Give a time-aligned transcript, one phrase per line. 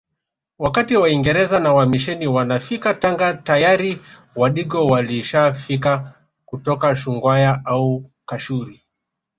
[0.59, 4.01] Wakati waingereza na wamisheni wanafika Tanga tayari
[4.35, 6.13] wadigo walishafika
[6.45, 8.83] kutoka Shungwaya au kashuri